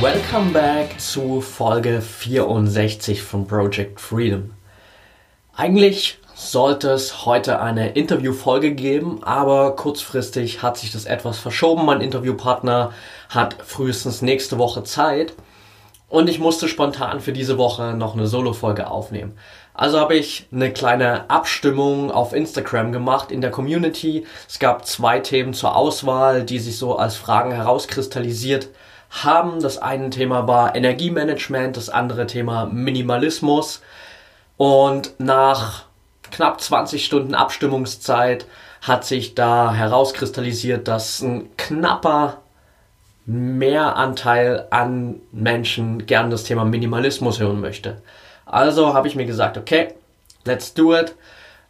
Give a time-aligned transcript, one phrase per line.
[0.00, 4.52] Welcome back zu Folge 64 von Project Freedom.
[5.54, 11.84] Eigentlich sollte es heute eine Interviewfolge geben, aber kurzfristig hat sich das etwas verschoben.
[11.84, 12.94] Mein Interviewpartner
[13.28, 15.34] hat frühestens nächste Woche Zeit
[16.08, 19.36] und ich musste spontan für diese Woche noch eine Solo-Folge aufnehmen.
[19.74, 24.26] Also habe ich eine kleine Abstimmung auf Instagram gemacht in der Community.
[24.48, 28.70] Es gab zwei Themen zur Auswahl, die sich so als Fragen herauskristallisiert
[29.10, 29.60] haben.
[29.60, 33.82] Das eine Thema war Energiemanagement, das andere Thema Minimalismus.
[34.56, 35.84] Und nach
[36.30, 38.46] knapp 20 Stunden Abstimmungszeit
[38.82, 42.38] hat sich da herauskristallisiert, dass ein knapper
[43.26, 48.02] Mehranteil an Menschen gern das Thema Minimalismus hören möchte.
[48.46, 49.94] Also habe ich mir gesagt, okay,
[50.44, 51.14] let's do it.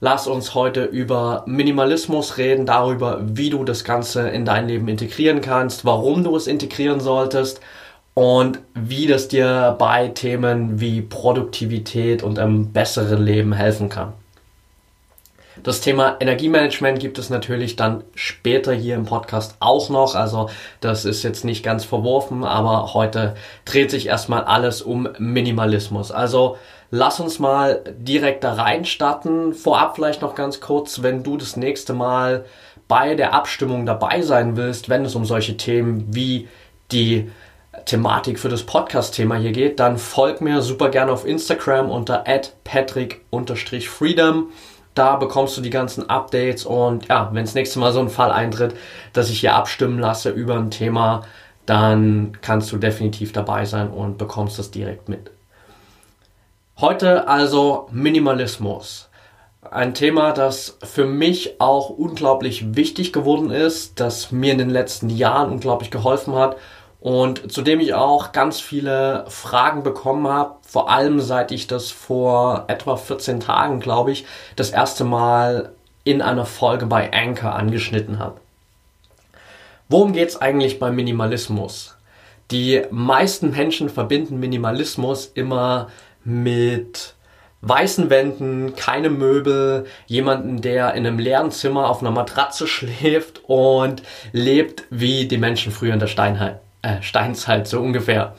[0.03, 5.43] Lass uns heute über Minimalismus reden, darüber, wie du das Ganze in dein Leben integrieren
[5.43, 7.61] kannst, warum du es integrieren solltest
[8.15, 14.15] und wie das dir bei Themen wie Produktivität und einem besseren Leben helfen kann.
[15.63, 20.15] Das Thema Energiemanagement gibt es natürlich dann später hier im Podcast auch noch.
[20.15, 20.49] Also
[20.81, 23.35] das ist jetzt nicht ganz verworfen, aber heute
[23.67, 26.11] dreht sich erstmal alles um Minimalismus.
[26.11, 26.57] Also
[26.91, 29.55] lass uns mal direkt da reinstarten.
[29.55, 32.45] Vorab vielleicht noch ganz kurz, wenn du das nächste Mal
[32.89, 36.49] bei der Abstimmung dabei sein willst, wenn es um solche Themen wie
[36.91, 37.31] die
[37.87, 42.25] Thematik für das Podcast-Thema hier geht, dann folg mir super gerne auf Instagram unter
[42.65, 44.51] patrick-freedom.
[44.95, 48.33] Da bekommst du die ganzen Updates und ja, wenn das nächste Mal so ein Fall
[48.33, 48.75] eintritt,
[49.13, 51.23] dass ich hier abstimmen lasse über ein Thema,
[51.65, 55.31] dann kannst du definitiv dabei sein und bekommst das direkt mit.
[56.81, 59.11] Heute also Minimalismus.
[59.71, 65.11] Ein Thema, das für mich auch unglaublich wichtig geworden ist, das mir in den letzten
[65.11, 66.57] Jahren unglaublich geholfen hat
[66.99, 71.91] und zu dem ich auch ganz viele Fragen bekommen habe, vor allem seit ich das
[71.91, 74.25] vor etwa 14 Tagen, glaube ich,
[74.57, 75.73] das erste Mal
[76.05, 78.41] in einer Folge bei Anchor angeschnitten habe.
[79.91, 81.95] Worum geht es eigentlich beim Minimalismus?
[82.51, 85.89] Die meisten Menschen verbinden Minimalismus immer
[86.25, 87.15] mit
[87.63, 94.03] weißen Wänden, keine Möbel, jemanden, der in einem leeren Zimmer auf einer Matratze schläft und
[94.33, 98.35] lebt wie die Menschen früher in der Steinheit äh, Steinzeit so ungefähr.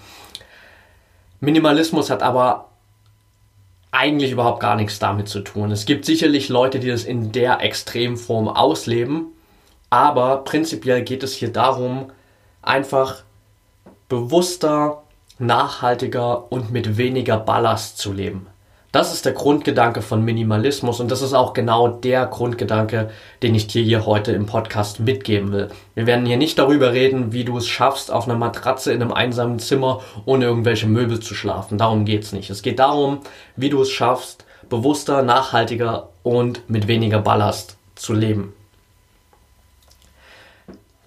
[1.39, 2.69] Minimalismus hat aber
[3.91, 5.71] eigentlich überhaupt gar nichts damit zu tun.
[5.71, 9.27] Es gibt sicherlich Leute, die das in der Extremform ausleben,
[9.89, 12.11] aber prinzipiell geht es hier darum,
[12.61, 13.23] einfach
[14.07, 15.03] bewusster,
[15.41, 18.47] nachhaltiger und mit weniger Ballast zu leben.
[18.91, 23.09] Das ist der Grundgedanke von Minimalismus und das ist auch genau der Grundgedanke,
[23.41, 25.69] den ich dir hier heute im Podcast mitgeben will.
[25.95, 29.13] Wir werden hier nicht darüber reden, wie du es schaffst, auf einer Matratze in einem
[29.13, 31.77] einsamen Zimmer ohne irgendwelche Möbel zu schlafen.
[31.77, 32.49] Darum geht's nicht.
[32.49, 33.21] Es geht darum,
[33.55, 38.53] wie du es schaffst, bewusster, nachhaltiger und mit weniger Ballast zu leben.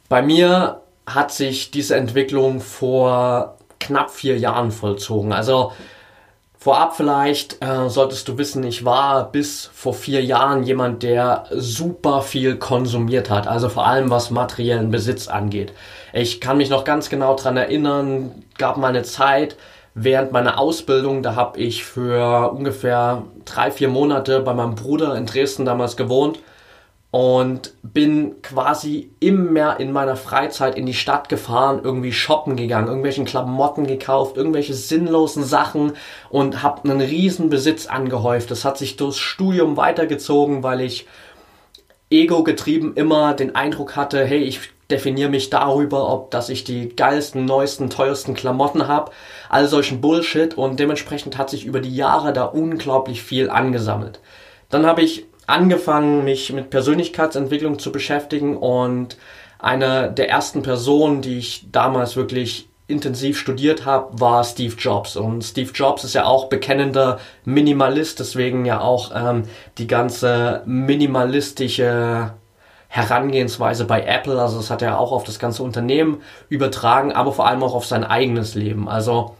[0.08, 5.32] Bei mir hat sich diese Entwicklung vor knapp vier Jahren vollzogen.
[5.32, 5.72] Also
[6.64, 12.22] Vorab vielleicht äh, solltest du wissen, ich war bis vor vier Jahren jemand, der super
[12.22, 15.74] viel konsumiert hat, also vor allem was materiellen Besitz angeht.
[16.14, 19.56] Ich kann mich noch ganz genau dran erinnern, gab mal eine Zeit
[19.92, 25.26] während meiner Ausbildung, da habe ich für ungefähr drei, vier Monate bei meinem Bruder in
[25.26, 26.38] Dresden damals gewohnt
[27.14, 33.24] und bin quasi immer in meiner Freizeit in die Stadt gefahren, irgendwie shoppen gegangen, irgendwelchen
[33.24, 35.92] Klamotten gekauft, irgendwelche sinnlosen Sachen
[36.28, 38.50] und habe einen riesen Besitz angehäuft.
[38.50, 41.06] Das hat sich durchs Studium weitergezogen, weil ich
[42.10, 44.58] ego getrieben immer den Eindruck hatte, hey, ich
[44.90, 49.12] definiere mich darüber, ob dass ich die geilsten, neuesten, teuersten Klamotten habe,
[49.48, 54.18] all solchen Bullshit und dementsprechend hat sich über die Jahre da unglaublich viel angesammelt.
[54.68, 59.16] Dann habe ich angefangen, mich mit Persönlichkeitsentwicklung zu beschäftigen und
[59.58, 65.16] eine der ersten Personen, die ich damals wirklich intensiv studiert habe, war Steve Jobs.
[65.16, 69.44] Und Steve Jobs ist ja auch bekennender Minimalist, deswegen ja auch ähm,
[69.78, 72.34] die ganze minimalistische
[72.88, 77.48] Herangehensweise bei Apple, also das hat er auch auf das ganze Unternehmen übertragen, aber vor
[77.48, 78.88] allem auch auf sein eigenes Leben.
[78.88, 79.34] Also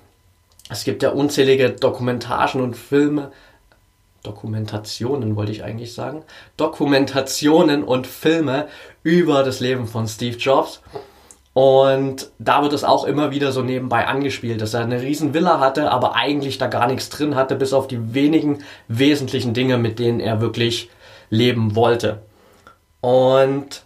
[0.71, 3.31] es gibt ja unzählige Dokumentagen und Filme,
[4.25, 6.25] Dokumentationen wollte ich eigentlich sagen,
[6.57, 8.67] Dokumentationen und Filme
[9.03, 10.83] über das Leben von Steve Jobs.
[11.53, 15.61] Und da wird es auch immer wieder so nebenbei angespielt, dass er eine riesen Villa
[15.61, 20.01] hatte, aber eigentlich da gar nichts drin hatte, bis auf die wenigen wesentlichen Dinge, mit
[20.01, 20.91] denen er wirklich
[21.31, 22.23] leben wollte.
[23.01, 23.85] Und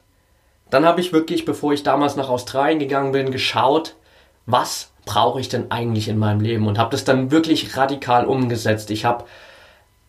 [0.71, 3.97] dann habe ich wirklich, bevor ich damals nach Australien gegangen bin, geschaut,
[4.47, 8.91] was brauche ich denn eigentlich in meinem Leben und habe das dann wirklich radikal umgesetzt.
[8.91, 9.25] Ich habe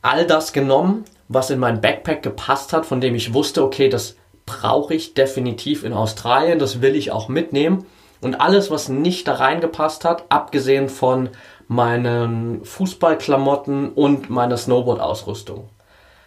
[0.02, 4.16] all das genommen, was in mein Backpack gepasst hat, von dem ich wusste, okay, das
[4.46, 7.86] brauche ich definitiv in Australien, das will ich auch mitnehmen.
[8.22, 11.30] Und alles, was nicht da reingepasst hat, abgesehen von
[11.68, 15.70] meinen Fußballklamotten und meiner Snowboard-Ausrüstung,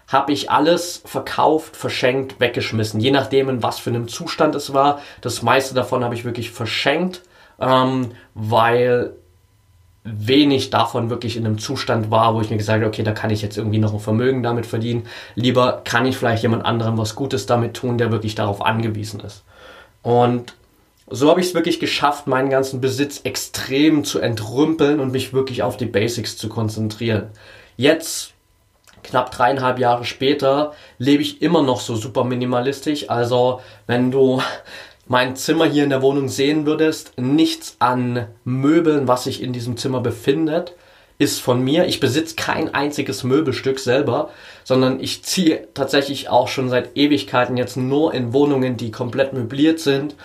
[0.09, 3.01] habe ich alles verkauft, verschenkt, weggeschmissen.
[3.01, 5.01] Je nachdem, in was für einem Zustand es war.
[5.21, 7.23] Das meiste davon habe ich wirklich verschenkt,
[7.61, 9.17] ähm, weil
[10.05, 13.31] wenig davon wirklich in einem Zustand war, wo ich mir gesagt habe, okay, da kann
[13.31, 15.07] ich jetzt irgendwie noch ein Vermögen damit verdienen.
[15.37, 19.45] Lieber kann ich vielleicht jemand anderem was Gutes damit tun, der wirklich darauf angewiesen ist.
[20.03, 20.55] Und
[21.09, 25.63] so habe ich es wirklich geschafft, meinen ganzen Besitz extrem zu entrümpeln und mich wirklich
[25.63, 27.29] auf die Basics zu konzentrieren.
[27.77, 28.33] Jetzt,
[29.05, 33.09] knapp dreieinhalb Jahre später, lebe ich immer noch so super minimalistisch.
[33.11, 34.43] Also, wenn du
[35.12, 39.76] mein Zimmer hier in der Wohnung sehen würdest, nichts an Möbeln, was sich in diesem
[39.76, 40.75] Zimmer befindet,
[41.19, 41.85] ist von mir.
[41.85, 44.31] Ich besitze kein einziges Möbelstück selber,
[44.64, 49.81] sondern ich ziehe tatsächlich auch schon seit Ewigkeiten jetzt nur in Wohnungen, die komplett möbliert
[49.81, 50.17] sind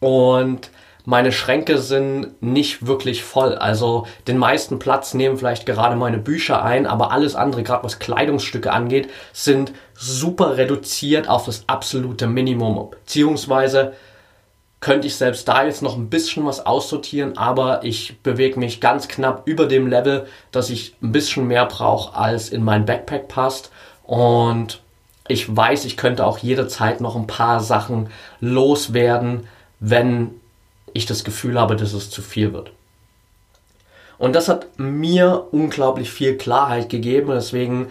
[0.00, 0.70] und
[1.04, 3.54] meine Schränke sind nicht wirklich voll.
[3.54, 8.00] Also den meisten Platz nehmen vielleicht gerade meine Bücher ein, aber alles andere, gerade was
[8.00, 12.90] Kleidungsstücke angeht, sind super reduziert auf das absolute Minimum.
[12.90, 13.92] Beziehungsweise
[14.80, 19.08] könnte ich selbst da jetzt noch ein bisschen was aussortieren, aber ich bewege mich ganz
[19.08, 23.70] knapp über dem Level, dass ich ein bisschen mehr brauche, als in mein Backpack passt.
[24.04, 24.80] Und
[25.28, 29.48] ich weiß, ich könnte auch jederzeit noch ein paar Sachen loswerden,
[29.80, 30.40] wenn
[30.92, 32.70] ich das Gefühl habe, dass es zu viel wird.
[34.18, 37.30] Und das hat mir unglaublich viel Klarheit gegeben.
[37.30, 37.88] Deswegen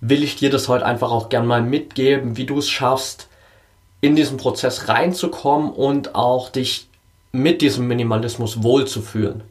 [0.00, 3.28] will ich dir das heute einfach auch gern mal mitgeben, wie du es schaffst,
[4.00, 6.88] in diesen Prozess reinzukommen und auch dich
[7.32, 9.42] mit diesem Minimalismus wohlzufühlen.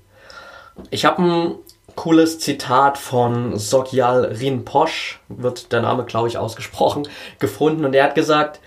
[0.90, 1.56] Ich habe ein
[1.96, 7.08] cooles Zitat von Sogyal Rinpoche, wird der Name glaube ich ausgesprochen,
[7.40, 8.60] gefunden und er hat gesagt,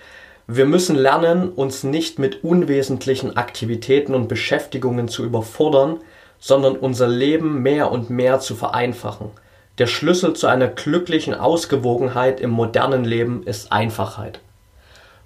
[0.46, 6.00] wir müssen lernen, uns nicht mit unwesentlichen Aktivitäten und Beschäftigungen zu überfordern,
[6.40, 9.30] sondern unser Leben mehr und mehr zu vereinfachen.
[9.78, 14.40] Der Schlüssel zu einer glücklichen Ausgewogenheit im modernen Leben ist Einfachheit.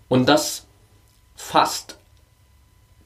[0.08, 0.66] Und das
[1.36, 1.96] fasst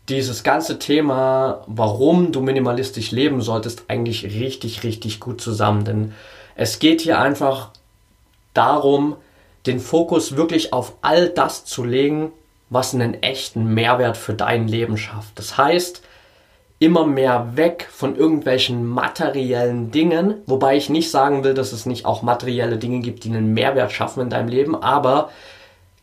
[0.09, 5.85] dieses ganze Thema, warum du minimalistisch leben solltest, eigentlich richtig, richtig gut zusammen.
[5.85, 6.15] Denn
[6.55, 7.71] es geht hier einfach
[8.55, 9.17] darum,
[9.67, 12.33] den Fokus wirklich auf all das zu legen,
[12.71, 15.39] was einen echten Mehrwert für dein Leben schafft.
[15.39, 16.03] Das heißt,
[16.79, 22.05] immer mehr weg von irgendwelchen materiellen Dingen, wobei ich nicht sagen will, dass es nicht
[22.05, 25.31] auch materielle Dinge gibt, die einen Mehrwert schaffen in deinem Leben, aber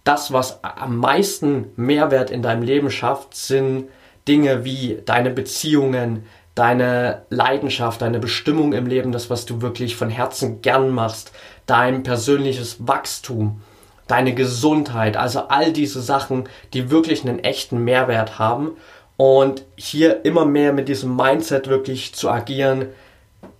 [0.05, 3.89] das, was am meisten Mehrwert in deinem Leben schafft, sind
[4.27, 6.23] Dinge wie deine Beziehungen,
[6.53, 11.31] deine Leidenschaft, deine Bestimmung im Leben, das, was du wirklich von Herzen gern machst,
[11.65, 13.61] dein persönliches Wachstum,
[14.07, 18.77] deine Gesundheit, also all diese Sachen, die wirklich einen echten Mehrwert haben
[19.17, 22.87] und hier immer mehr mit diesem Mindset wirklich zu agieren,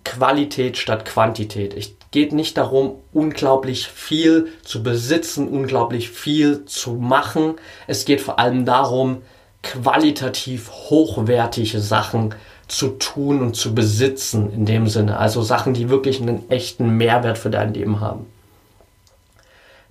[0.03, 1.73] Qualität statt Quantität.
[1.73, 7.55] Ich geht nicht darum, unglaublich viel zu besitzen, unglaublich viel zu machen.
[7.87, 9.21] Es geht vor allem darum,
[9.61, 12.33] qualitativ hochwertige Sachen
[12.69, 15.17] zu tun und zu besitzen in dem Sinne.
[15.17, 18.27] Also Sachen, die wirklich einen echten Mehrwert für dein Leben haben.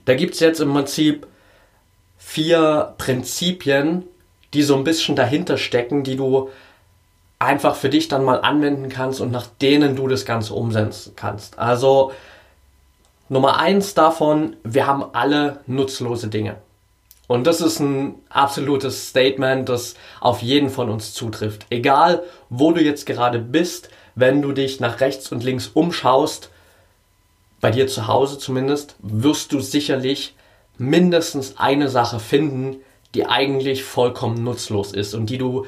[0.06, 1.26] Da gibt es jetzt im Prinzip
[2.16, 4.04] vier Prinzipien,
[4.54, 6.48] die so ein bisschen dahinter stecken, die du
[7.38, 11.58] einfach für dich dann mal anwenden kannst und nach denen du das Ganze umsetzen kannst.
[11.58, 12.12] Also
[13.28, 16.56] Nummer eins davon, wir haben alle nutzlose Dinge.
[17.26, 21.66] Und das ist ein absolutes Statement, das auf jeden von uns zutrifft.
[21.70, 26.50] Egal, wo du jetzt gerade bist, wenn du dich nach rechts und links umschaust,
[27.60, 30.34] bei dir zu Hause zumindest, wirst du sicherlich
[30.76, 32.76] mindestens eine Sache finden,
[33.14, 35.64] die eigentlich vollkommen nutzlos ist und die du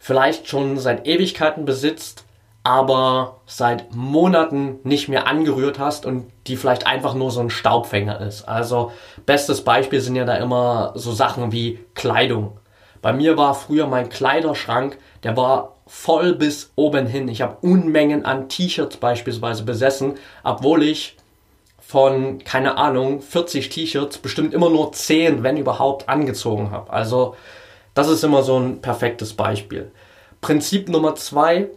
[0.00, 2.24] vielleicht schon seit Ewigkeiten besitzt,
[2.64, 8.20] aber seit Monaten nicht mehr angerührt hast und die vielleicht einfach nur so ein Staubfänger
[8.20, 8.48] ist.
[8.48, 8.90] Also
[9.24, 12.58] bestes Beispiel sind ja da immer so Sachen wie Kleidung.
[13.02, 17.28] Bei mir war früher mein Kleiderschrank, der war voll bis oben hin.
[17.28, 20.14] Ich habe Unmengen an T-Shirts beispielsweise besessen,
[20.44, 21.16] obwohl ich
[21.78, 26.92] von, keine Ahnung, 40 T-Shirts bestimmt immer nur 10, wenn überhaupt, angezogen habe.
[26.92, 27.34] Also
[27.94, 29.90] das ist immer so ein perfektes Beispiel.
[30.40, 31.68] Prinzip Nummer zwei,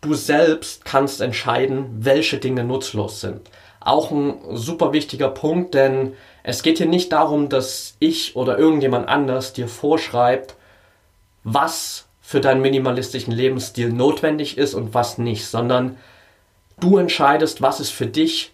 [0.00, 3.50] du selbst kannst entscheiden, welche Dinge nutzlos sind.
[3.80, 9.08] Auch ein super wichtiger Punkt, denn es geht hier nicht darum, dass ich oder irgendjemand
[9.08, 10.56] anders dir vorschreibt,
[11.44, 15.96] was für deinen minimalistischen Lebensstil notwendig ist und was nicht, sondern
[16.78, 18.52] du entscheidest, was ist für dich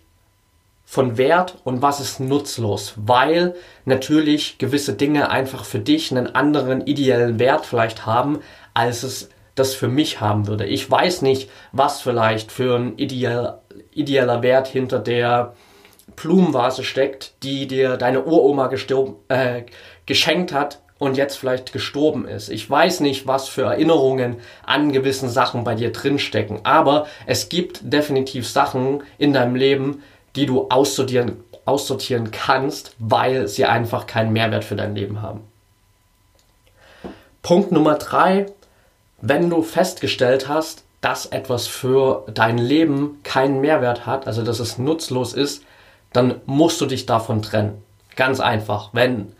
[0.88, 6.86] von Wert und was ist nutzlos, weil natürlich gewisse Dinge einfach für dich einen anderen
[6.86, 8.38] ideellen Wert vielleicht haben,
[8.72, 10.64] als es das für mich haben würde.
[10.64, 13.54] Ich weiß nicht, was vielleicht für ein ideell,
[13.90, 15.54] ideeller Wert hinter der
[16.14, 18.70] Blumenvase steckt, die dir deine Uroma
[19.28, 19.62] äh,
[20.06, 22.48] geschenkt hat, und jetzt vielleicht gestorben ist.
[22.48, 27.80] Ich weiß nicht, was für Erinnerungen an gewissen Sachen bei dir drinstecken, aber es gibt
[27.82, 30.02] definitiv Sachen in deinem Leben,
[30.36, 35.40] die du aussortieren, aussortieren kannst, weil sie einfach keinen Mehrwert für dein Leben haben.
[37.42, 38.46] Punkt Nummer drei,
[39.20, 44.78] wenn du festgestellt hast, dass etwas für dein Leben keinen Mehrwert hat, also dass es
[44.78, 45.64] nutzlos ist,
[46.12, 47.82] dann musst du dich davon trennen.
[48.16, 48.90] Ganz einfach.
[48.92, 49.32] Wenn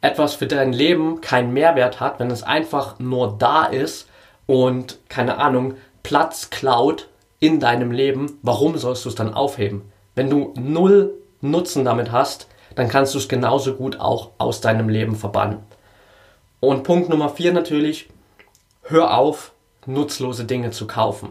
[0.00, 4.08] etwas für dein Leben keinen Mehrwert hat, wenn es einfach nur da ist
[4.46, 9.91] und keine Ahnung, Platz klaut in deinem Leben, warum sollst du es dann aufheben?
[10.14, 14.88] Wenn du null Nutzen damit hast, dann kannst du es genauso gut auch aus deinem
[14.88, 15.58] Leben verbannen.
[16.60, 18.08] Und Punkt Nummer vier natürlich,
[18.82, 19.52] hör auf,
[19.86, 21.30] nutzlose Dinge zu kaufen.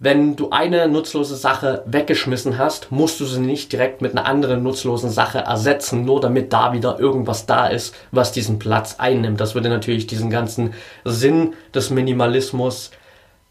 [0.00, 4.62] Wenn du eine nutzlose Sache weggeschmissen hast, musst du sie nicht direkt mit einer anderen
[4.62, 9.40] nutzlosen Sache ersetzen, nur damit da wieder irgendwas da ist, was diesen Platz einnimmt.
[9.40, 10.74] Das würde natürlich diesen ganzen
[11.04, 12.92] Sinn des Minimalismus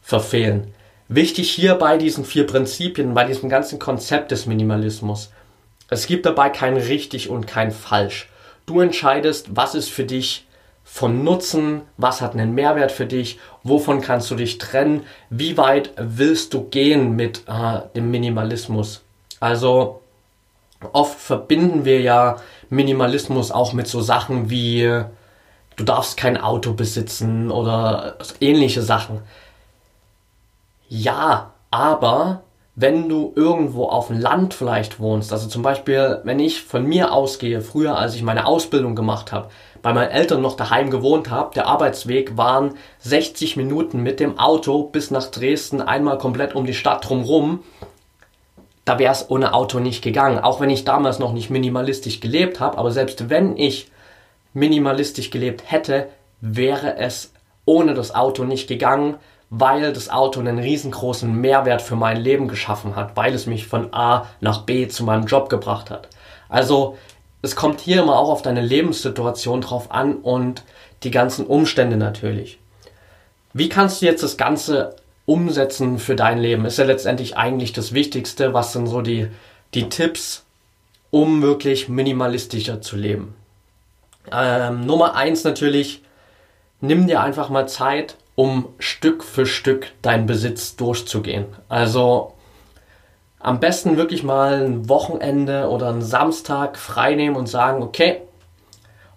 [0.01, 0.73] verfehlen.
[1.09, 5.31] Wichtig hier bei diesen vier Prinzipien, bei diesem ganzen Konzept des Minimalismus.
[5.89, 8.29] Es gibt dabei kein richtig und kein falsch.
[8.65, 10.45] Du entscheidest, was ist für dich
[10.83, 15.91] von Nutzen, was hat einen Mehrwert für dich, wovon kannst du dich trennen, wie weit
[15.97, 19.01] willst du gehen mit äh, dem Minimalismus.
[19.39, 20.01] Also
[20.91, 22.37] oft verbinden wir ja
[22.69, 25.03] Minimalismus auch mit so Sachen wie
[25.75, 29.21] du darfst kein Auto besitzen oder ähnliche Sachen.
[30.87, 32.43] Ja, aber
[32.75, 37.11] wenn du irgendwo auf dem Land vielleicht wohnst, also zum Beispiel, wenn ich von mir
[37.11, 39.49] ausgehe, früher als ich meine Ausbildung gemacht habe,
[39.81, 44.83] bei meinen Eltern noch daheim gewohnt habe, der Arbeitsweg waren 60 Minuten mit dem Auto
[44.83, 47.63] bis nach Dresden, einmal komplett um die Stadt drumherum.
[48.85, 52.59] Da wäre es ohne Auto nicht gegangen, auch wenn ich damals noch nicht minimalistisch gelebt
[52.59, 53.91] habe, aber selbst wenn ich
[54.53, 56.09] minimalistisch gelebt hätte,
[56.41, 57.33] wäre es
[57.65, 59.15] ohne das Auto nicht gegangen,
[59.49, 63.93] weil das Auto einen riesengroßen Mehrwert für mein Leben geschaffen hat, weil es mich von
[63.93, 66.09] A nach B zu meinem Job gebracht hat.
[66.49, 66.97] Also
[67.41, 70.63] es kommt hier immer auch auf deine Lebenssituation drauf an und
[71.03, 72.59] die ganzen Umstände natürlich.
[73.53, 76.65] Wie kannst du jetzt das Ganze umsetzen für dein Leben?
[76.65, 78.53] Ist ja letztendlich eigentlich das Wichtigste.
[78.53, 79.27] Was sind so die,
[79.73, 80.45] die Tipps,
[81.09, 83.35] um wirklich minimalistischer zu leben?
[84.31, 86.01] Ähm, Nummer eins natürlich,
[86.81, 91.47] nimm dir einfach mal Zeit um Stück für Stück deinen Besitz durchzugehen.
[91.69, 92.35] Also
[93.39, 98.21] am besten wirklich mal ein Wochenende oder einen Samstag freinehmen und sagen, okay,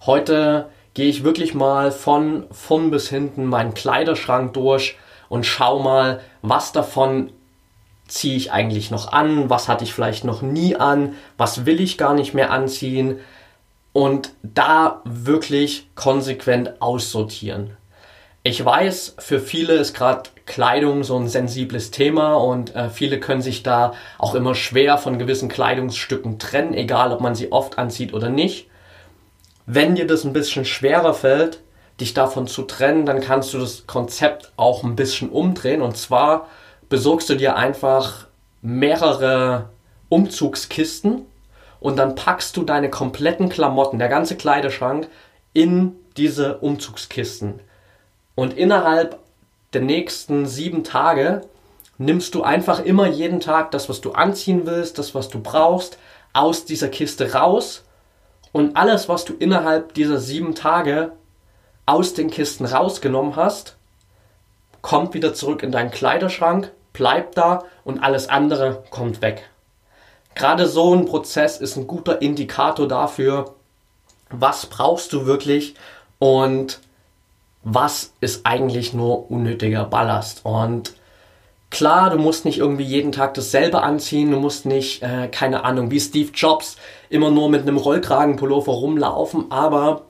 [0.07, 4.97] heute gehe ich wirklich mal von vorn bis hinten meinen Kleiderschrank durch
[5.29, 7.31] und schau mal, was davon
[8.09, 11.99] ziehe ich eigentlich noch an, was hatte ich vielleicht noch nie an, was will ich
[11.99, 13.21] gar nicht mehr anziehen
[13.93, 17.77] und da wirklich konsequent aussortieren.
[18.43, 23.43] Ich weiß, für viele ist gerade Kleidung so ein sensibles Thema und äh, viele können
[23.43, 28.15] sich da auch immer schwer von gewissen Kleidungsstücken trennen, egal ob man sie oft anzieht
[28.15, 28.69] oder nicht.
[29.67, 31.61] Wenn dir das ein bisschen schwerer fällt,
[32.01, 36.49] dich davon zu trennen, dann kannst du das Konzept auch ein bisschen umdrehen und zwar
[36.89, 38.27] besorgst du dir einfach
[38.63, 39.69] mehrere
[40.09, 41.27] Umzugskisten
[41.79, 45.09] und dann packst du deine kompletten Klamotten, der ganze Kleiderschrank
[45.53, 47.61] in diese Umzugskisten.
[48.41, 49.19] Und innerhalb
[49.75, 51.43] der nächsten sieben Tage
[51.99, 55.99] nimmst du einfach immer jeden Tag das, was du anziehen willst, das, was du brauchst,
[56.33, 57.85] aus dieser Kiste raus.
[58.51, 61.13] Und alles, was du innerhalb dieser sieben Tage
[61.85, 63.77] aus den Kisten rausgenommen hast,
[64.81, 69.51] kommt wieder zurück in deinen Kleiderschrank, bleibt da und alles andere kommt weg.
[70.35, 73.55] Gerade so ein Prozess ist ein guter Indikator dafür,
[74.31, 75.75] was brauchst du wirklich
[76.19, 76.81] und
[77.62, 80.40] was ist eigentlich nur unnötiger Ballast.
[80.45, 80.95] Und
[81.71, 85.90] klar, du musst nicht irgendwie jeden Tag dasselbe anziehen, du musst nicht, äh, keine Ahnung,
[85.90, 86.76] wie Steve Jobs
[87.09, 90.02] immer nur mit einem Rollkragenpullover rumlaufen, aber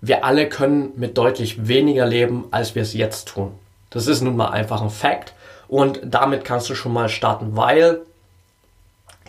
[0.00, 3.52] wir alle können mit deutlich weniger leben, als wir es jetzt tun.
[3.90, 5.32] Das ist nun mal einfach ein Fakt
[5.68, 8.00] und damit kannst du schon mal starten, weil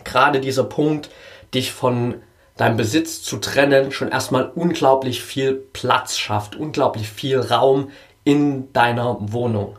[0.04, 1.10] gerade dieser Punkt,
[1.54, 2.16] dich von
[2.58, 7.90] deinem Besitz zu trennen, schon erstmal unglaublich viel Platz schafft, unglaublich viel Raum
[8.24, 9.76] in deiner Wohnung.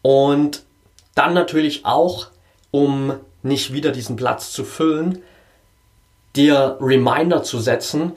[0.00, 0.64] Und
[1.14, 2.28] dann natürlich auch,
[2.70, 5.22] um nicht wieder diesen Platz zu füllen,
[6.34, 8.12] dir Reminder zu setzen,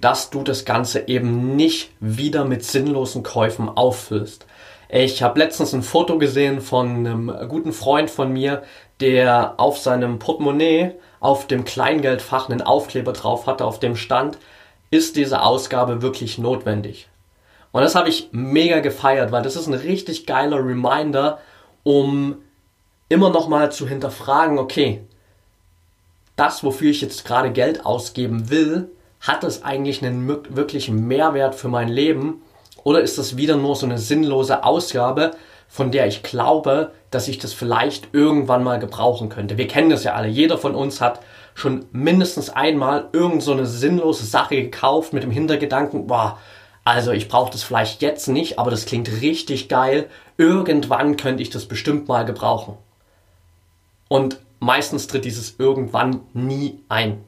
[0.00, 4.46] dass du das Ganze eben nicht wieder mit sinnlosen Käufen auffüllst.
[4.88, 8.62] Ich habe letztens ein Foto gesehen von einem guten Freund von mir,
[9.00, 14.38] der auf seinem Portemonnaie auf dem Kleingeldfach einen Aufkleber drauf hatte, auf dem stand,
[14.90, 17.08] ist diese Ausgabe wirklich notwendig?
[17.72, 21.38] Und das habe ich mega gefeiert, weil das ist ein richtig geiler Reminder,
[21.82, 22.36] um
[23.08, 25.02] immer noch mal zu hinterfragen, okay,
[26.36, 31.68] das, wofür ich jetzt gerade Geld ausgeben will, hat es eigentlich einen wirklichen Mehrwert für
[31.68, 32.42] mein Leben
[32.84, 35.32] oder ist das wieder nur so eine sinnlose Ausgabe,
[35.68, 39.58] von der ich glaube, dass ich das vielleicht irgendwann mal gebrauchen könnte.
[39.58, 40.28] Wir kennen das ja alle.
[40.28, 41.20] Jeder von uns hat
[41.54, 46.38] schon mindestens einmal irgend so eine sinnlose Sache gekauft mit dem Hintergedanken, boah,
[46.84, 50.08] also ich brauche das vielleicht jetzt nicht, aber das klingt richtig geil.
[50.38, 52.78] Irgendwann könnte ich das bestimmt mal gebrauchen.
[54.08, 57.24] Und meistens tritt dieses irgendwann nie ein.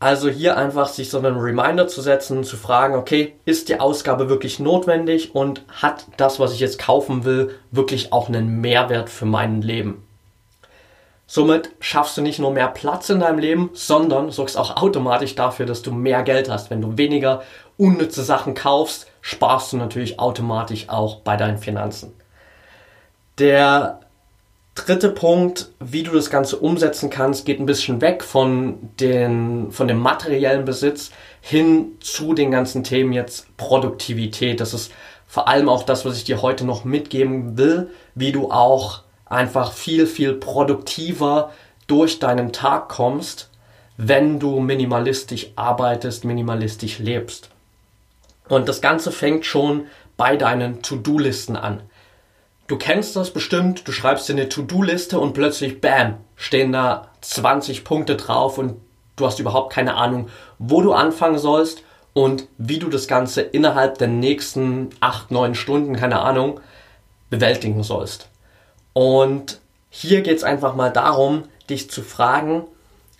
[0.00, 4.30] Also hier einfach sich so einen Reminder zu setzen, zu fragen, okay, ist die Ausgabe
[4.30, 9.26] wirklich notwendig und hat das, was ich jetzt kaufen will, wirklich auch einen Mehrwert für
[9.26, 10.06] mein Leben?
[11.26, 15.66] Somit schaffst du nicht nur mehr Platz in deinem Leben, sondern sorgst auch automatisch dafür,
[15.66, 16.70] dass du mehr Geld hast.
[16.70, 17.42] Wenn du weniger
[17.76, 22.14] unnütze Sachen kaufst, sparst du natürlich automatisch auch bei deinen Finanzen.
[23.38, 24.00] Der
[24.74, 29.88] dritte Punkt, wie du das Ganze umsetzen kannst, geht ein bisschen weg von, den, von
[29.88, 34.60] dem materiellen Besitz hin zu den ganzen Themen jetzt Produktivität.
[34.60, 34.92] Das ist
[35.26, 39.72] vor allem auch das, was ich dir heute noch mitgeben will, wie du auch einfach
[39.72, 41.52] viel, viel produktiver
[41.86, 43.50] durch deinen Tag kommst,
[43.96, 47.50] wenn du minimalistisch arbeitest, minimalistisch lebst.
[48.48, 51.82] Und das Ganze fängt schon bei deinen To-Do-Listen an.
[52.70, 57.82] Du kennst das bestimmt, du schreibst dir eine To-Do-Liste und plötzlich, bam, stehen da 20
[57.82, 58.76] Punkte drauf und
[59.16, 60.28] du hast überhaupt keine Ahnung,
[60.60, 65.96] wo du anfangen sollst und wie du das Ganze innerhalb der nächsten 8, 9 Stunden,
[65.96, 66.60] keine Ahnung,
[67.28, 68.28] bewältigen sollst.
[68.92, 72.62] Und hier geht es einfach mal darum, dich zu fragen,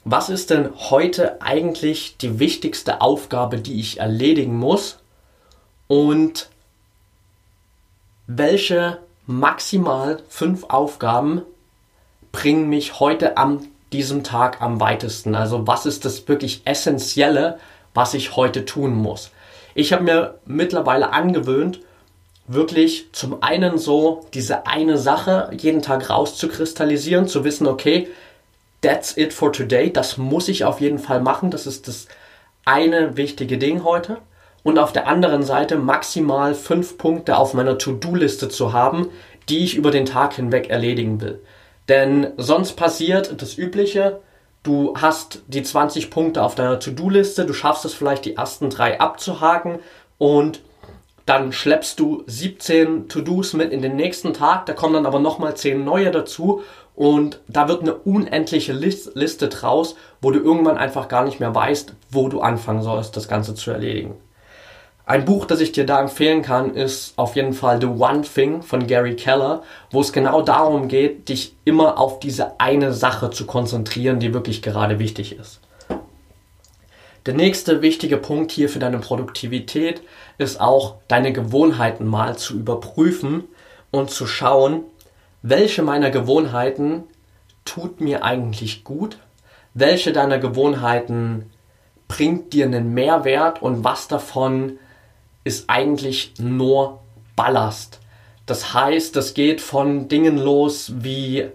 [0.05, 5.01] was ist denn heute eigentlich die wichtigste Aufgabe, die ich erledigen muss?
[5.89, 6.51] Und
[8.29, 8.99] welche
[9.31, 11.43] maximal fünf Aufgaben
[12.33, 15.35] bringen mich heute an diesem Tag am weitesten.
[15.35, 17.59] Also was ist das wirklich Essentielle,
[17.95, 19.31] was ich heute tun muss.
[19.75, 21.81] Ich habe mir mittlerweile angewöhnt,
[22.47, 28.09] wirklich zum einen so diese eine Sache jeden Tag rauszukristallisieren, zu wissen, okay,
[28.81, 32.09] that's it for today, das muss ich auf jeden Fall machen, das ist das
[32.65, 34.19] eine wichtige Ding heute
[34.63, 39.09] und auf der anderen Seite maximal fünf Punkte auf meiner To-Do-Liste zu haben,
[39.49, 41.41] die ich über den Tag hinweg erledigen will.
[41.89, 44.21] Denn sonst passiert das Übliche,
[44.63, 49.01] du hast die 20 Punkte auf deiner To-Do-Liste, du schaffst es vielleicht die ersten drei
[49.01, 49.81] abzuhaken
[50.19, 50.61] und
[51.27, 55.57] dann schleppst du 17 To-Dos mit in den nächsten Tag, da kommen dann aber nochmal
[55.57, 56.63] 10 neue dazu
[56.95, 61.95] und da wird eine unendliche Liste draus, wo du irgendwann einfach gar nicht mehr weißt,
[62.11, 64.17] wo du anfangen sollst, das Ganze zu erledigen.
[65.07, 68.63] Ein Buch, das ich dir da empfehlen kann, ist auf jeden Fall The One Thing
[68.63, 73.47] von Gary Keller, wo es genau darum geht, dich immer auf diese eine Sache zu
[73.47, 75.61] konzentrieren, die wirklich gerade wichtig ist.
[77.27, 80.03] Der nächste wichtige Punkt hier für deine Produktivität
[80.39, 83.45] ist auch deine Gewohnheiten mal zu überprüfen
[83.91, 84.85] und zu schauen,
[85.43, 87.05] welche meiner Gewohnheiten
[87.65, 89.19] tut mir eigentlich gut,
[89.75, 91.51] welche deiner Gewohnheiten
[92.09, 94.79] bringt dir einen Mehrwert und was davon
[95.51, 97.01] ist eigentlich nur
[97.35, 97.99] Ballast.
[98.47, 101.49] Das heißt, das geht von Dingen los wie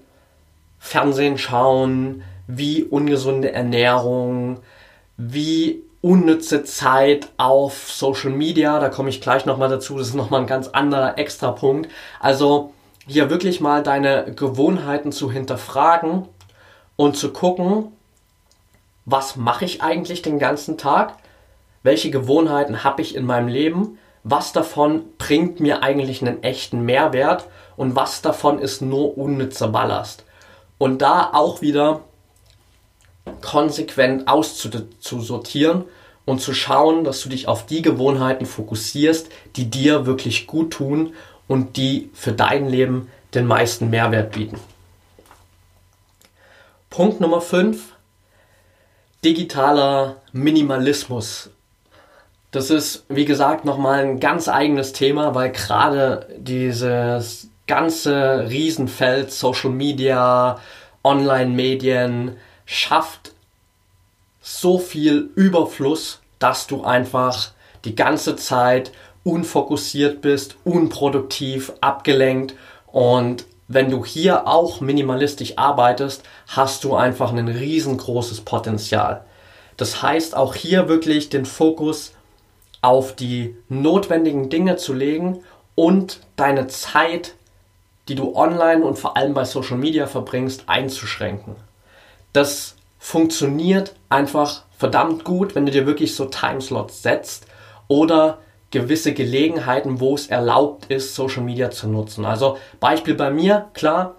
[0.79, 4.59] Fernsehen schauen, wie ungesunde Ernährung,
[5.17, 10.41] wie unnütze Zeit auf Social Media, da komme ich gleich nochmal dazu, das ist nochmal
[10.41, 11.89] ein ganz anderer extra Punkt.
[12.19, 12.73] Also
[13.07, 16.27] hier wirklich mal deine Gewohnheiten zu hinterfragen
[16.97, 17.93] und zu gucken,
[19.05, 21.15] was mache ich eigentlich den ganzen Tag?
[21.85, 27.45] Welche Gewohnheiten habe ich in meinem Leben, was davon bringt mir eigentlich einen echten Mehrwert
[27.77, 30.23] und was davon ist nur unnützer Ballast.
[30.79, 32.01] Und da auch wieder
[33.41, 35.83] konsequent auszusortieren
[36.25, 41.13] und zu schauen, dass du dich auf die Gewohnheiten fokussierst, die dir wirklich gut tun
[41.47, 44.59] und die für dein Leben den meisten Mehrwert bieten.
[46.89, 47.93] Punkt Nummer 5.
[49.23, 51.51] Digitaler Minimalismus.
[52.55, 59.71] Das ist, wie gesagt, nochmal ein ganz eigenes Thema, weil gerade dieses ganze Riesenfeld Social
[59.71, 60.57] Media,
[61.03, 63.33] Online-Medien schafft
[64.39, 67.49] so viel Überfluss, dass du einfach
[67.83, 68.93] die ganze Zeit
[69.25, 72.55] unfokussiert bist, unproduktiv, abgelenkt
[72.87, 79.25] und wenn du hier auch minimalistisch arbeitest, hast du einfach ein riesengroßes Potenzial.
[79.75, 82.14] Das heißt auch hier wirklich den Fokus
[82.85, 85.43] auf die notwendigen Dinge zu legen
[85.73, 87.33] und deine Zeit,
[88.07, 91.55] die du online und vor allem bei Social Media verbringst, einzuschränken.
[92.31, 97.47] Das funktioniert einfach verdammt gut, wenn du dir wirklich so Timeslots setzt
[97.87, 98.37] oder
[98.69, 102.23] gewisse Gelegenheiten, wo es erlaubt ist, Social Media zu nutzen.
[102.23, 104.13] Also Beispiel bei mir, klar,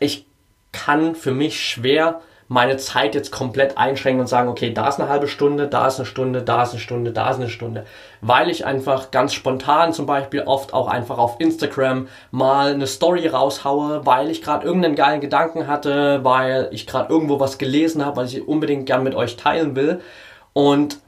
[0.00, 0.24] ich
[0.72, 5.08] kann für mich schwer meine Zeit jetzt komplett einschränken und sagen, okay, da ist eine
[5.08, 7.84] halbe Stunde, da ist eine Stunde, da ist eine Stunde, da ist eine Stunde.
[8.20, 13.26] Weil ich einfach ganz spontan zum Beispiel oft auch einfach auf Instagram mal eine Story
[13.26, 18.18] raushaue, weil ich gerade irgendeinen geilen Gedanken hatte, weil ich gerade irgendwo was gelesen habe,
[18.18, 20.00] was ich unbedingt gern mit euch teilen will.
[20.52, 20.98] Und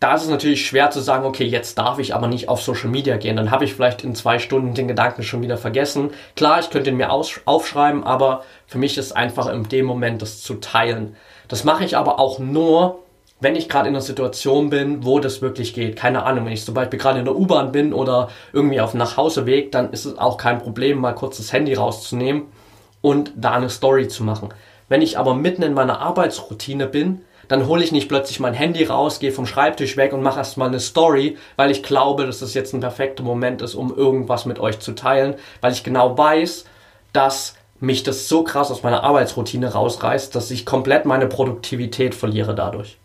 [0.00, 2.88] da ist es natürlich schwer zu sagen, okay, jetzt darf ich aber nicht auf Social
[2.88, 3.36] Media gehen.
[3.36, 6.10] Dann habe ich vielleicht in zwei Stunden den Gedanken schon wieder vergessen.
[6.36, 10.40] Klar, ich könnte ihn mir aufschreiben, aber für mich ist einfach in dem Moment das
[10.40, 11.16] zu teilen.
[11.48, 13.00] Das mache ich aber auch nur,
[13.40, 15.96] wenn ich gerade in einer Situation bin, wo das wirklich geht.
[15.96, 18.98] Keine Ahnung, wenn ich zum Beispiel gerade in der U-Bahn bin oder irgendwie auf dem
[18.98, 22.46] Nachhauseweg, dann ist es auch kein Problem, mal kurz das Handy rauszunehmen
[23.00, 24.50] und da eine Story zu machen.
[24.88, 28.84] Wenn ich aber mitten in meiner Arbeitsroutine bin, dann hole ich nicht plötzlich mein Handy
[28.84, 32.54] raus, gehe vom Schreibtisch weg und mache erstmal eine Story, weil ich glaube, dass das
[32.54, 36.66] jetzt ein perfekter Moment ist, um irgendwas mit euch zu teilen, weil ich genau weiß,
[37.12, 42.54] dass mich das so krass aus meiner Arbeitsroutine rausreißt, dass ich komplett meine Produktivität verliere
[42.54, 42.98] dadurch.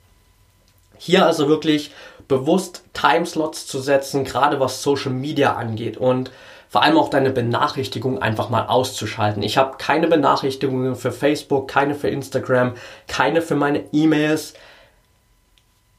[0.97, 1.91] Hier also wirklich
[2.27, 6.31] bewusst Timeslots zu setzen, gerade was Social Media angeht und
[6.73, 9.43] vor allem auch deine Benachrichtigung einfach mal auszuschalten.
[9.43, 12.73] Ich habe keine Benachrichtigungen für Facebook, keine für Instagram,
[13.07, 14.55] keine für meine E-Mails,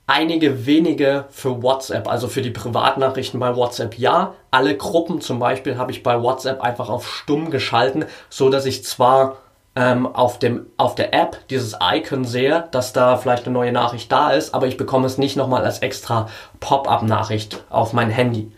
[0.08, 3.96] einige wenige für WhatsApp, also für die Privatnachrichten bei WhatsApp.
[4.00, 8.66] Ja, alle Gruppen zum Beispiel habe ich bei WhatsApp einfach auf stumm geschalten, so dass
[8.66, 9.36] ich zwar
[9.76, 14.10] ähm, auf, dem, auf der App dieses Icon sehe, dass da vielleicht eine neue Nachricht
[14.10, 18.50] da ist, aber ich bekomme es nicht nochmal als extra Pop-up-Nachricht auf mein Handy.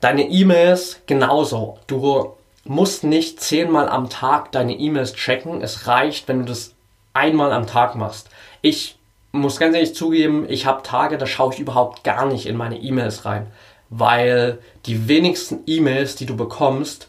[0.00, 1.78] Deine E-Mails genauso.
[1.86, 5.62] Du musst nicht zehnmal am Tag deine E-Mails checken.
[5.62, 6.74] Es reicht, wenn du das
[7.14, 8.28] einmal am Tag machst.
[8.60, 8.98] Ich
[9.32, 12.78] muss ganz ehrlich zugeben, ich habe Tage, da schaue ich überhaupt gar nicht in meine
[12.78, 13.46] E-Mails rein,
[13.90, 17.08] weil die wenigsten E-Mails, die du bekommst,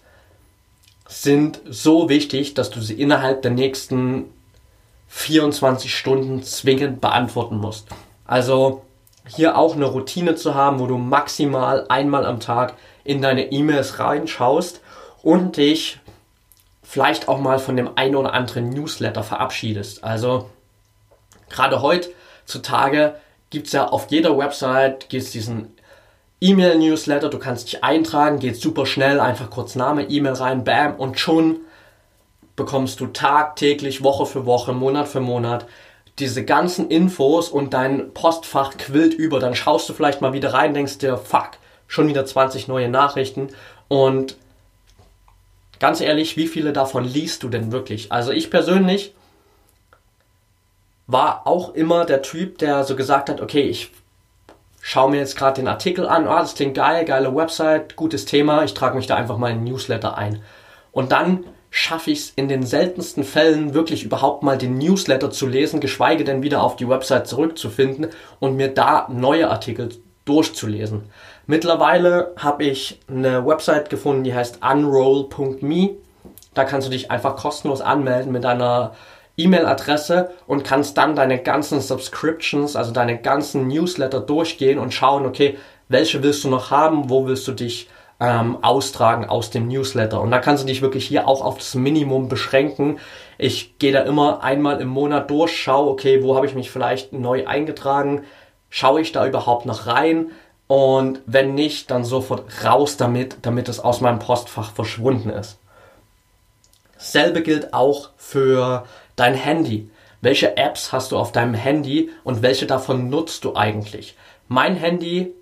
[1.07, 4.25] sind so wichtig, dass du sie innerhalb der nächsten
[5.07, 7.87] 24 Stunden zwingend beantworten musst.
[8.25, 8.83] Also
[9.27, 13.99] hier auch eine Routine zu haben, wo du maximal einmal am Tag in deine E-Mails
[13.99, 14.81] reinschaust
[15.23, 15.99] und dich
[16.83, 20.03] vielleicht auch mal von dem einen oder anderen Newsletter verabschiedest.
[20.03, 20.49] Also
[21.49, 23.15] gerade heutzutage
[23.49, 25.73] gibt es ja auf jeder Website gibt's diesen
[26.39, 31.19] E-Mail-Newsletter, du kannst dich eintragen, geht super schnell, einfach kurz Name, E-Mail rein, bam, und
[31.19, 31.61] schon
[32.55, 35.65] bekommst du tagtäglich, Woche für Woche, Monat für Monat
[36.19, 39.39] diese ganzen Infos und dein Postfach quillt über.
[39.39, 41.51] Dann schaust du vielleicht mal wieder rein, denkst dir, fuck,
[41.87, 43.49] schon wieder 20 neue Nachrichten.
[43.87, 44.35] Und
[45.79, 48.11] ganz ehrlich, wie viele davon liest du denn wirklich?
[48.11, 49.13] Also ich persönlich
[51.05, 53.91] war auch immer der Typ, der so gesagt hat, okay, ich
[54.81, 58.63] schaue mir jetzt gerade den Artikel an, ah, das klingt geil, geile Website, gutes Thema,
[58.63, 60.41] ich trage mich da einfach mal in den Newsletter ein.
[60.91, 65.47] Und dann schaffe ich es in den seltensten Fällen wirklich überhaupt mal den Newsletter zu
[65.47, 68.07] lesen, geschweige denn wieder auf die Website zurückzufinden
[68.39, 69.89] und mir da neue Artikel
[70.25, 71.03] durchzulesen.
[71.45, 75.91] Mittlerweile habe ich eine Website gefunden, die heißt unroll.me.
[76.53, 78.93] Da kannst du dich einfach kostenlos anmelden mit deiner
[79.37, 85.57] E-Mail-Adresse und kannst dann deine ganzen Subscriptions, also deine ganzen Newsletter durchgehen und schauen, okay,
[85.89, 87.87] welche willst du noch haben, wo willst du dich
[88.19, 90.19] ähm, austragen aus dem Newsletter.
[90.21, 92.99] Und da kannst du dich wirklich hier auch auf das Minimum beschränken.
[93.37, 97.13] Ich gehe da immer einmal im Monat durch, schaue, okay, wo habe ich mich vielleicht
[97.13, 98.23] neu eingetragen,
[98.69, 100.31] Schaue ich da überhaupt noch rein?
[100.67, 105.59] Und wenn nicht, dann sofort raus damit, damit es aus meinem Postfach verschwunden ist.
[106.97, 109.89] Selbe gilt auch für dein Handy.
[110.19, 114.17] Welche Apps hast du auf deinem Handy und welche davon nutzt du eigentlich?
[114.47, 115.33] Mein Handy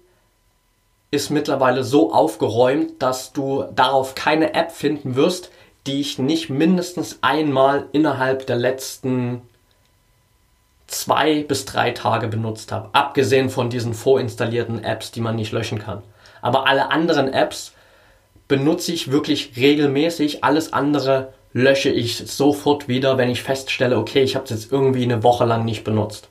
[1.16, 5.52] ist mittlerweile so aufgeräumt, dass du darauf keine App finden wirst,
[5.88, 9.42] die ich nicht mindestens einmal innerhalb der letzten
[10.88, 12.90] zwei bis drei Tage benutzt habe.
[12.94, 16.04] Abgesehen von diesen vorinstallierten Apps, die man nicht löschen kann.
[16.42, 17.74] Aber alle anderen Apps
[18.48, 20.44] benutze ich wirklich regelmäßig.
[20.44, 25.04] Alles andere lösche ich sofort wieder, wenn ich feststelle, okay, ich habe es jetzt irgendwie
[25.04, 26.30] eine Woche lang nicht benutzt.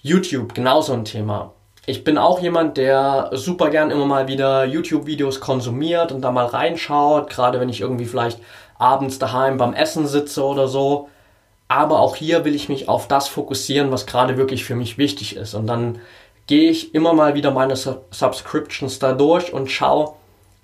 [0.00, 1.52] YouTube, genauso ein Thema.
[1.86, 6.46] Ich bin auch jemand, der super gern immer mal wieder YouTube-Videos konsumiert und da mal
[6.46, 8.38] reinschaut, gerade wenn ich irgendwie vielleicht
[8.78, 11.08] abends daheim beim Essen sitze oder so
[11.70, 15.36] aber auch hier will ich mich auf das fokussieren, was gerade wirklich für mich wichtig
[15.36, 15.54] ist.
[15.54, 16.00] Und dann
[16.48, 20.14] gehe ich immer mal wieder meine Subscriptions da durch und schaue,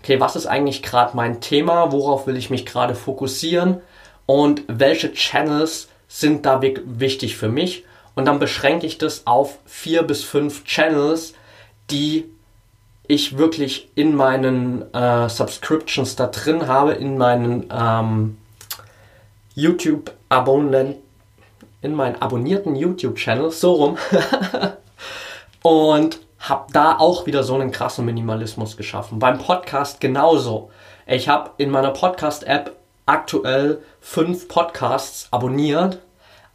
[0.03, 3.83] okay, was ist eigentlich gerade mein Thema, worauf will ich mich gerade fokussieren
[4.27, 7.85] und welche Channels sind da wichtig für mich.
[8.17, 11.35] Und dann beschränke ich das auf vier bis fünf Channels,
[11.91, 12.25] die
[13.07, 18.39] ich wirklich in meinen äh, Subscriptions da drin habe, in meinen ähm,
[19.55, 21.03] YouTube-Abonnenten,
[21.83, 23.99] in meinen abonnierten YouTube-Channel, so rum.
[25.63, 29.19] und habe da auch wieder so einen krassen Minimalismus geschaffen.
[29.19, 30.71] Beim Podcast genauso.
[31.07, 32.75] Ich habe in meiner Podcast-App
[33.05, 36.01] aktuell fünf Podcasts abonniert.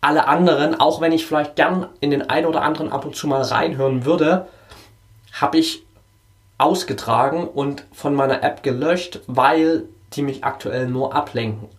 [0.02, 3.28] Alle anderen, auch wenn ich vielleicht gern in den einen oder anderen ab und zu
[3.28, 4.48] mal reinhören würde,
[5.32, 5.84] habe ich
[6.58, 9.84] ausgetragen und von meiner App gelöscht, weil
[10.14, 11.70] die mich aktuell nur ablenken.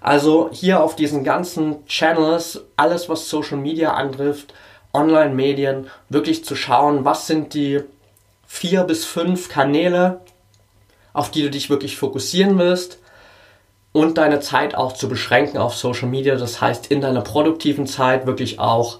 [0.00, 4.52] Also hier auf diesen ganzen Channels, alles was Social Media antrifft,
[4.92, 7.82] Online-Medien, wirklich zu schauen, was sind die
[8.46, 10.20] vier bis fünf Kanäle,
[11.12, 12.98] auf die du dich wirklich fokussieren willst
[13.94, 16.34] und deine Zeit auch zu beschränken auf Social Media.
[16.34, 18.98] Das heißt, in deiner produktiven Zeit wirklich auch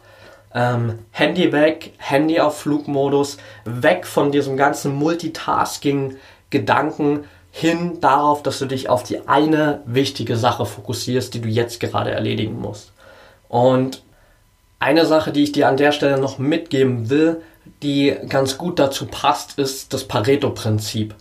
[0.55, 8.67] ähm, Handy weg, Handy auf Flugmodus, weg von diesem ganzen Multitasking-Gedanken, hin darauf, dass du
[8.67, 12.93] dich auf die eine wichtige Sache fokussierst, die du jetzt gerade erledigen musst.
[13.49, 14.05] Und
[14.79, 17.43] eine Sache, die ich dir an der Stelle noch mitgeben will,
[17.83, 21.17] die ganz gut dazu passt, ist das Pareto-Prinzip.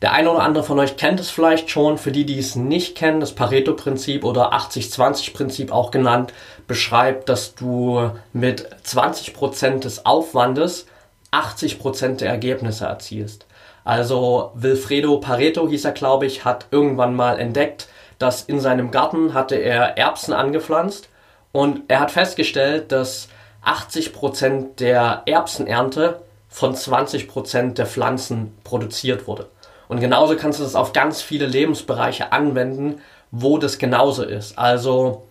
[0.00, 1.98] Der eine oder andere von euch kennt es vielleicht schon.
[1.98, 6.32] Für die, die es nicht kennen, das Pareto-Prinzip oder 80-20-Prinzip auch genannt,
[6.68, 10.86] beschreibt, dass du mit 20% des Aufwandes
[11.32, 13.46] 80% der Ergebnisse erzielst.
[13.84, 19.34] Also Wilfredo Pareto hieß er, glaube ich, hat irgendwann mal entdeckt, dass in seinem Garten
[19.34, 21.08] hatte er Erbsen angepflanzt
[21.52, 23.28] und er hat festgestellt, dass
[23.64, 29.46] 80% der Erbsenernte von 20% der Pflanzen produziert wurde.
[29.88, 34.58] Und genauso kannst du das auf ganz viele Lebensbereiche anwenden, wo das genauso ist.
[34.58, 35.26] Also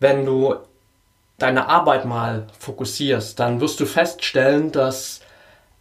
[0.00, 0.56] wenn du
[1.38, 5.20] deine Arbeit mal fokussierst, dann wirst du feststellen, dass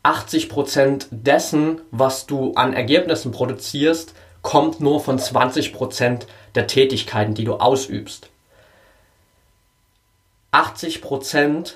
[0.04, 7.56] 80% dessen, was du an Ergebnissen produzierst, kommt nur von 20% der Tätigkeiten, die du
[7.56, 8.30] ausübst.
[10.54, 11.74] 80%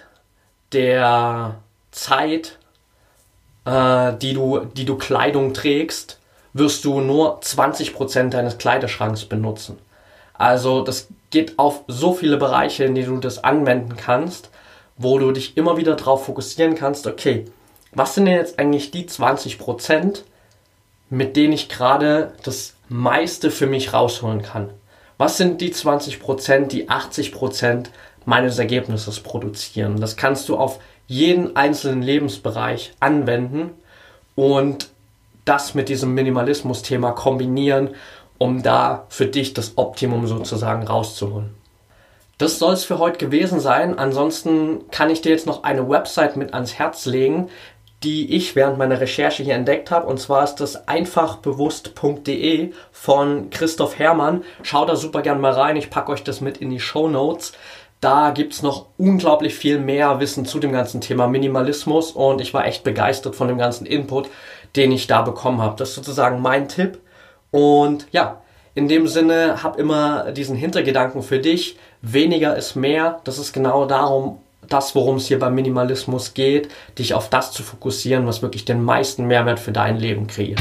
[0.71, 1.55] der
[1.91, 2.57] Zeit,
[3.65, 6.19] äh, die, du, die du Kleidung trägst,
[6.54, 9.78] wirst du nur 20% deines Kleiderschranks benutzen.
[10.34, 14.50] Also das geht auf so viele Bereiche, in denen du das anwenden kannst,
[14.97, 17.45] wo du dich immer wieder darauf fokussieren kannst, okay,
[17.93, 20.24] was sind denn jetzt eigentlich die 20 Prozent,
[21.10, 24.69] mit denen ich gerade das meiste für mich rausholen kann?
[25.17, 27.91] Was sind die 20 Prozent, die 80 Prozent
[28.26, 30.00] meines Ergebnisses produzieren?
[30.00, 30.80] Das kannst du auf
[31.12, 33.71] jeden einzelnen Lebensbereich anwenden
[34.36, 34.88] und
[35.43, 37.89] das mit diesem Minimalismus-Thema kombinieren,
[38.38, 41.54] um da für dich das Optimum sozusagen rauszuholen.
[42.38, 44.00] Das soll es für heute gewesen sein.
[44.00, 47.50] Ansonsten kann ich dir jetzt noch eine Website mit ans Herz legen,
[48.04, 50.08] die ich während meiner Recherche hier entdeckt habe.
[50.08, 54.45] Und zwar ist das einfachbewusst.de von Christoph Hermann.
[54.63, 55.76] Schaut da super gern mal rein.
[55.76, 57.52] Ich packe euch das mit in die Show Notes.
[58.02, 62.66] Da gibt's noch unglaublich viel mehr Wissen zu dem ganzen Thema Minimalismus und ich war
[62.66, 64.28] echt begeistert von dem ganzen Input,
[64.76, 65.76] den ich da bekommen habe.
[65.78, 67.00] Das ist sozusagen mein Tipp.
[67.52, 68.42] Und ja,
[68.74, 71.78] in dem Sinne, hab immer diesen Hintergedanken für dich.
[72.02, 73.22] Weniger ist mehr.
[73.24, 77.62] Das ist genau darum, das, worum es hier beim Minimalismus geht, dich auf das zu
[77.62, 80.60] fokussieren, was wirklich den meisten Mehrwert für dein Leben kreiert.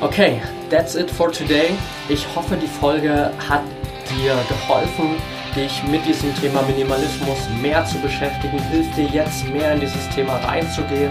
[0.00, 1.70] Okay, that's it for today.
[2.08, 3.62] Ich hoffe, die Folge hat
[4.10, 5.16] dir geholfen,
[5.54, 10.36] dich mit diesem Thema Minimalismus mehr zu beschäftigen, hilft dir jetzt mehr in dieses Thema
[10.36, 11.10] reinzugehen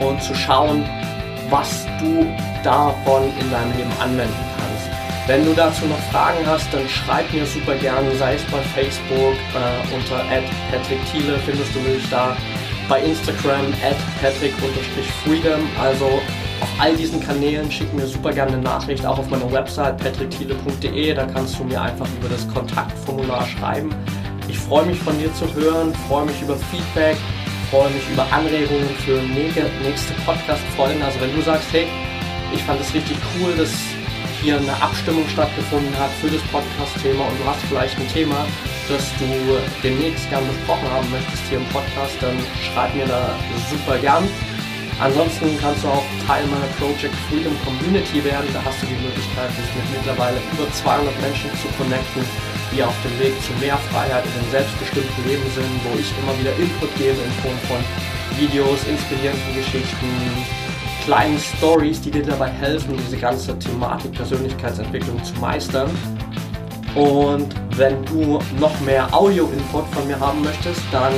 [0.00, 0.84] und zu schauen,
[1.50, 2.26] was du
[2.62, 4.90] davon in deinem Leben anwenden kannst.
[5.26, 9.34] Wenn du dazu noch Fragen hast, dann schreib mir super gerne, sei es bei Facebook
[9.54, 10.24] äh, unter
[10.70, 12.36] Patrick Thiele findest du mich da,
[12.88, 16.20] bei Instagram at patrick-freedom, also
[16.64, 21.12] auf all diesen Kanälen schick mir super gerne eine Nachricht, auch auf meiner Website patrickthiele.de,
[21.12, 23.94] da kannst du mir einfach über das Kontaktformular schreiben.
[24.48, 27.18] Ich freue mich von dir zu hören, freue mich über Feedback,
[27.70, 29.20] freue mich über Anregungen für
[29.84, 31.02] nächste Podcast-Folgen.
[31.02, 31.86] Also wenn du sagst, hey,
[32.54, 33.74] ich fand es richtig cool, dass
[34.40, 38.46] hier eine Abstimmung stattgefunden hat für das Podcast-Thema und du hast vielleicht ein Thema,
[38.88, 39.26] das du
[39.82, 42.38] demnächst gern besprochen haben möchtest hier im Podcast, dann
[42.72, 43.34] schreib mir da
[43.70, 44.24] super gern.
[45.00, 48.46] Ansonsten kannst du auch Teil meiner Project Freedom Community werden.
[48.54, 52.22] Da hast du die Möglichkeit, dich mit mittlerweile über 200 Menschen zu connecten,
[52.70, 56.34] die auf dem Weg zu mehr Freiheit in einem selbstbestimmten Leben sind, wo ich immer
[56.38, 57.82] wieder Input gebe in Form von
[58.38, 60.06] Videos, inspirierenden Geschichten,
[61.04, 65.90] kleinen Stories, die dir dabei helfen, diese ganze Thematik Persönlichkeitsentwicklung zu meistern.
[66.94, 71.12] Und wenn du noch mehr Audio-Input von mir haben möchtest, dann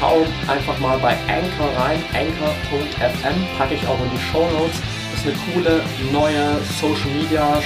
[0.00, 2.02] schau einfach mal bei Anchor rein.
[2.14, 4.80] Anchor.fm packe ich auch in die Show Notes.
[5.14, 7.60] Ist eine coole neue Social Media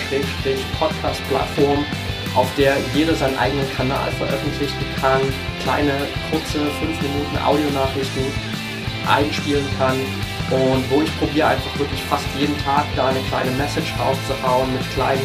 [0.79, 1.85] Podcast Plattform,
[2.35, 5.21] auf der jeder seinen eigenen Kanal veröffentlichen kann,
[5.63, 5.93] kleine
[6.31, 8.25] kurze 5 Minuten Audionachrichten
[9.07, 9.97] einspielen kann
[10.51, 14.91] und wo ich probiere einfach wirklich fast jeden Tag da eine kleine Message rauszuhauen mit
[14.95, 15.23] kleinen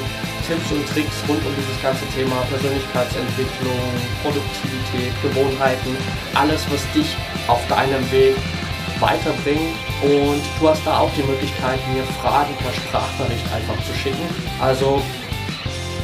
[0.49, 3.85] Tipps und Tricks rund um dieses ganze Thema Persönlichkeitsentwicklung,
[4.23, 5.95] Produktivität, Gewohnheiten,
[6.33, 7.15] alles, was dich
[7.47, 8.33] auf deinem Weg
[8.99, 9.77] weiterbringt.
[10.01, 14.25] Und du hast da auch die Möglichkeit, mir Fragen per Sprachnachricht einfach zu schicken.
[14.59, 15.03] Also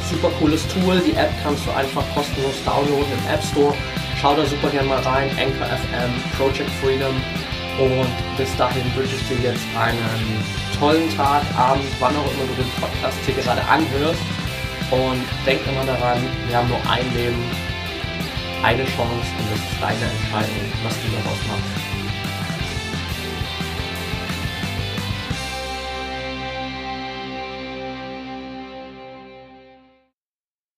[0.08, 1.02] super cooles Tool.
[1.02, 3.74] Die App kannst du einfach kostenlos downloaden im App Store.
[4.22, 5.28] Schau da super gerne mal rein.
[5.42, 7.14] Anchor FM, Project Freedom
[7.82, 10.40] und bis dahin wünsche ich dir jetzt einen
[10.78, 14.20] tollen Tag, Abend, wann auch immer du den Podcast hier gerade anhörst.
[14.90, 17.42] Und denk immer daran, wir haben nur ein Leben,
[18.62, 21.95] eine Chance und das ist deine Entscheidung, was du daraus machst.